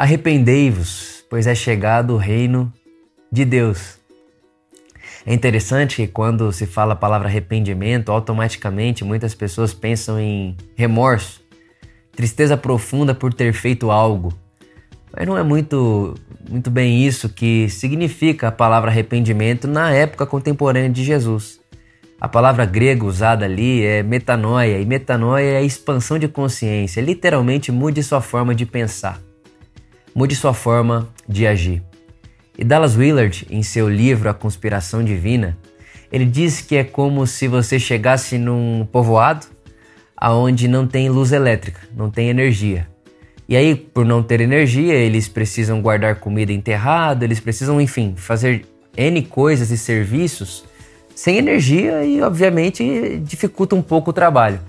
Arrependei-vos, 0.00 1.26
pois 1.28 1.46
é 1.46 1.54
chegado 1.54 2.14
o 2.14 2.16
reino 2.16 2.72
de 3.30 3.44
Deus. 3.44 3.98
É 5.26 5.34
interessante 5.34 5.96
que 5.96 6.06
quando 6.06 6.50
se 6.54 6.64
fala 6.64 6.94
a 6.94 6.96
palavra 6.96 7.28
arrependimento, 7.28 8.10
automaticamente 8.10 9.04
muitas 9.04 9.34
pessoas 9.34 9.74
pensam 9.74 10.18
em 10.18 10.56
remorso, 10.74 11.42
tristeza 12.12 12.56
profunda 12.56 13.14
por 13.14 13.34
ter 13.34 13.52
feito 13.52 13.90
algo. 13.90 14.32
Mas 15.14 15.26
não 15.26 15.36
é 15.36 15.42
muito, 15.42 16.14
muito 16.48 16.70
bem 16.70 17.04
isso 17.06 17.28
que 17.28 17.68
significa 17.68 18.48
a 18.48 18.52
palavra 18.52 18.90
arrependimento 18.90 19.68
na 19.68 19.92
época 19.92 20.24
contemporânea 20.24 20.88
de 20.88 21.04
Jesus. 21.04 21.60
A 22.18 22.26
palavra 22.26 22.64
grega 22.64 23.04
usada 23.04 23.44
ali 23.44 23.84
é 23.84 24.02
metanoia, 24.02 24.80
e 24.80 24.86
metanoia 24.86 25.58
é 25.58 25.62
expansão 25.62 26.18
de 26.18 26.26
consciência, 26.26 27.02
literalmente 27.02 27.70
mude 27.70 28.02
sua 28.02 28.22
forma 28.22 28.54
de 28.54 28.64
pensar, 28.64 29.20
mude 30.14 30.34
sua 30.34 30.54
forma 30.54 31.08
de 31.28 31.46
agir. 31.46 31.82
E 32.58 32.64
Dallas 32.64 32.96
Willard, 32.96 33.46
em 33.50 33.62
seu 33.62 33.88
livro 33.88 34.28
A 34.28 34.34
Conspiração 34.34 35.02
Divina, 35.02 35.56
ele 36.12 36.24
diz 36.24 36.60
que 36.60 36.76
é 36.76 36.84
como 36.84 37.26
se 37.26 37.48
você 37.48 37.78
chegasse 37.78 38.36
num 38.36 38.86
povoado 38.90 39.46
aonde 40.16 40.68
não 40.68 40.86
tem 40.86 41.08
luz 41.08 41.32
elétrica, 41.32 41.80
não 41.96 42.10
tem 42.10 42.28
energia. 42.28 42.86
E 43.48 43.56
aí, 43.56 43.74
por 43.74 44.04
não 44.04 44.22
ter 44.22 44.40
energia, 44.40 44.94
eles 44.94 45.26
precisam 45.26 45.80
guardar 45.80 46.16
comida 46.16 46.52
enterrada, 46.52 47.24
eles 47.24 47.40
precisam, 47.40 47.80
enfim, 47.80 48.14
fazer 48.16 48.66
N 48.96 49.22
coisas 49.22 49.70
e 49.70 49.78
serviços 49.78 50.64
sem 51.14 51.36
energia 51.36 52.04
e, 52.04 52.22
obviamente, 52.22 53.20
dificulta 53.24 53.74
um 53.74 53.82
pouco 53.82 54.10
o 54.10 54.12
trabalho. 54.12 54.60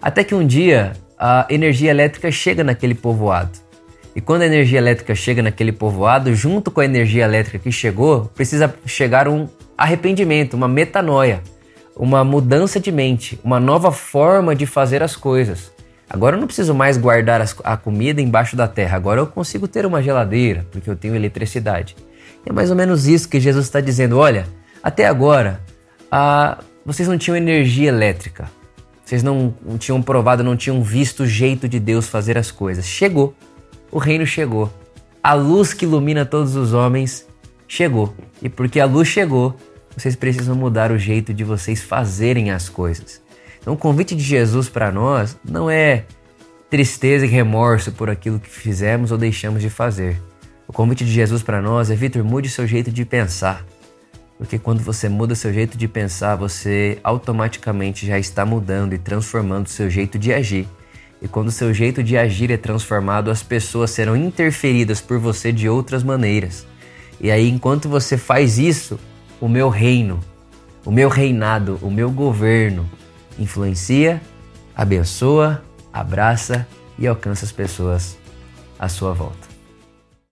Até 0.00 0.24
que 0.24 0.34
um 0.34 0.46
dia 0.46 0.92
a 1.18 1.46
energia 1.50 1.90
elétrica 1.90 2.30
chega 2.30 2.62
naquele 2.62 2.94
povoado. 2.94 3.58
E 4.14 4.20
quando 4.20 4.42
a 4.42 4.46
energia 4.46 4.78
elétrica 4.78 5.14
chega 5.14 5.42
naquele 5.42 5.72
povoado, 5.72 6.34
junto 6.34 6.70
com 6.70 6.80
a 6.80 6.84
energia 6.84 7.24
elétrica 7.24 7.58
que 7.58 7.70
chegou, 7.70 8.30
precisa 8.34 8.74
chegar 8.84 9.28
um 9.28 9.48
arrependimento, 9.76 10.54
uma 10.54 10.66
metanoia, 10.66 11.42
uma 11.94 12.24
mudança 12.24 12.80
de 12.80 12.90
mente, 12.90 13.38
uma 13.44 13.60
nova 13.60 13.92
forma 13.92 14.54
de 14.54 14.66
fazer 14.66 15.02
as 15.02 15.14
coisas. 15.14 15.72
Agora 16.10 16.36
eu 16.36 16.40
não 16.40 16.46
preciso 16.46 16.74
mais 16.74 16.96
guardar 16.96 17.44
a 17.62 17.76
comida 17.76 18.22
embaixo 18.22 18.56
da 18.56 18.66
terra, 18.66 18.96
agora 18.96 19.20
eu 19.20 19.26
consigo 19.26 19.68
ter 19.68 19.84
uma 19.84 20.02
geladeira, 20.02 20.66
porque 20.70 20.88
eu 20.88 20.96
tenho 20.96 21.14
eletricidade. 21.14 21.94
E 22.46 22.48
é 22.48 22.52
mais 22.52 22.70
ou 22.70 22.76
menos 22.76 23.06
isso 23.06 23.28
que 23.28 23.38
Jesus 23.38 23.66
está 23.66 23.80
dizendo: 23.80 24.16
olha, 24.16 24.46
até 24.82 25.06
agora 25.06 25.60
ah, 26.10 26.58
vocês 26.84 27.06
não 27.06 27.18
tinham 27.18 27.36
energia 27.36 27.88
elétrica, 27.88 28.48
vocês 29.04 29.22
não, 29.22 29.54
não 29.62 29.76
tinham 29.76 30.00
provado, 30.00 30.42
não 30.42 30.56
tinham 30.56 30.82
visto 30.82 31.24
o 31.24 31.26
jeito 31.26 31.68
de 31.68 31.78
Deus 31.78 32.08
fazer 32.08 32.38
as 32.38 32.50
coisas. 32.50 32.86
Chegou, 32.86 33.34
o 33.90 33.98
reino 33.98 34.26
chegou. 34.26 34.72
A 35.22 35.34
luz 35.34 35.74
que 35.74 35.84
ilumina 35.84 36.24
todos 36.24 36.56
os 36.56 36.72
homens 36.72 37.26
chegou. 37.66 38.14
E 38.42 38.48
porque 38.48 38.80
a 38.80 38.86
luz 38.86 39.08
chegou, 39.08 39.56
vocês 39.96 40.16
precisam 40.16 40.54
mudar 40.54 40.90
o 40.90 40.98
jeito 40.98 41.34
de 41.34 41.44
vocês 41.44 41.82
fazerem 41.82 42.50
as 42.50 42.68
coisas. 42.68 43.20
Então, 43.60 43.74
o 43.74 43.76
convite 43.76 44.14
de 44.14 44.22
Jesus 44.22 44.68
para 44.68 44.90
nós 44.90 45.36
não 45.44 45.68
é 45.68 46.04
tristeza 46.70 47.26
e 47.26 47.28
remorso 47.28 47.92
por 47.92 48.08
aquilo 48.08 48.38
que 48.38 48.48
fizemos 48.48 49.10
ou 49.10 49.18
deixamos 49.18 49.60
de 49.60 49.68
fazer. 49.68 50.20
O 50.66 50.72
convite 50.72 51.04
de 51.04 51.10
Jesus 51.10 51.42
para 51.42 51.60
nós 51.60 51.90
é: 51.90 51.94
Vitor, 51.94 52.22
mude 52.22 52.48
seu 52.48 52.66
jeito 52.66 52.90
de 52.90 53.04
pensar. 53.04 53.64
Porque 54.36 54.58
quando 54.58 54.80
você 54.80 55.08
muda 55.08 55.34
seu 55.34 55.52
jeito 55.52 55.76
de 55.76 55.88
pensar, 55.88 56.36
você 56.36 56.98
automaticamente 57.02 58.06
já 58.06 58.18
está 58.18 58.46
mudando 58.46 58.92
e 58.92 58.98
transformando 58.98 59.68
seu 59.68 59.90
jeito 59.90 60.16
de 60.16 60.32
agir. 60.32 60.68
E 61.20 61.26
quando 61.26 61.50
seu 61.50 61.74
jeito 61.74 62.02
de 62.02 62.16
agir 62.16 62.50
é 62.50 62.56
transformado, 62.56 63.30
as 63.30 63.42
pessoas 63.42 63.90
serão 63.90 64.16
interferidas 64.16 65.00
por 65.00 65.18
você 65.18 65.52
de 65.52 65.68
outras 65.68 66.02
maneiras. 66.02 66.66
E 67.20 67.30
aí, 67.30 67.48
enquanto 67.48 67.88
você 67.88 68.16
faz 68.16 68.58
isso, 68.58 68.98
o 69.40 69.48
meu 69.48 69.68
reino, 69.68 70.20
o 70.84 70.92
meu 70.92 71.08
reinado, 71.08 71.78
o 71.82 71.90
meu 71.90 72.10
governo 72.10 72.88
influencia, 73.38 74.20
abençoa, 74.74 75.62
abraça 75.92 76.66
e 76.98 77.06
alcança 77.06 77.44
as 77.44 77.52
pessoas 77.52 78.16
à 78.78 78.88
sua 78.88 79.12
volta. 79.12 79.57